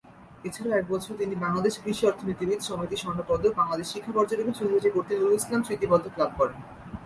[0.47, 5.37] এছাড়াও একই বছর তিনি বাংলাদেশ কৃষি অর্থনীতিবিদ সমিতি স্বর্ণপদক, বাংলাদেশ শিক্ষা পর্যবেক্ষণ সোসাইটি কর্তৃক ‘নজরুল
[5.39, 6.59] ইসলাম স্মৃতি পদক’ লাভ করেন।